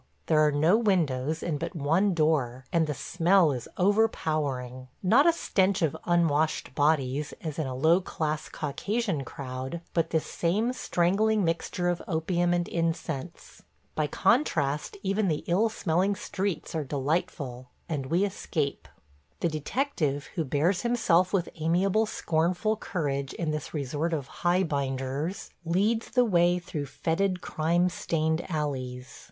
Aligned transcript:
There 0.25 0.39
are 0.39 0.51
no 0.51 0.77
windows 0.79 1.43
and 1.43 1.59
but 1.59 1.75
one 1.75 2.15
door, 2.15 2.65
and 2.73 2.87
the 2.87 2.93
smell 2.95 3.51
is 3.51 3.67
overpowering. 3.77 4.87
Not 5.03 5.27
a 5.27 5.31
stench 5.31 5.83
of 5.83 5.95
unwashed 6.05 6.73
bodies, 6.73 7.35
as 7.41 7.59
in 7.59 7.67
a 7.67 7.75
low 7.75 8.01
class 8.01 8.49
Caucasian 8.49 9.23
crowd, 9.23 9.79
but 9.93 10.09
this 10.09 10.25
same 10.25 10.73
strangling 10.73 11.43
mixture 11.43 11.87
of 11.87 12.01
opium 12.07 12.51
and 12.51 12.67
incense. 12.67 13.61
By 13.93 14.07
contrast 14.07 14.97
even 15.03 15.27
the 15.27 15.43
ill 15.45 15.69
smelling 15.69 16.15
streets 16.15 16.73
are 16.73 16.83
delightful, 16.83 17.69
and 17.87 18.07
we 18.07 18.23
escape. 18.25 18.87
The 19.39 19.49
detective, 19.49 20.31
who 20.33 20.45
bears 20.45 20.81
himself 20.81 21.31
with 21.31 21.47
amiable, 21.59 22.07
scornful 22.07 22.75
courage 22.75 23.33
in 23.33 23.51
this 23.51 23.71
resort 23.71 24.13
of 24.13 24.27
"Highbinders," 24.41 25.51
leads 25.63 26.09
the 26.09 26.25
way 26.25 26.57
through 26.57 26.87
fetid, 26.87 27.41
crime 27.41 27.87
stained 27.87 28.41
alleys. 28.51 29.19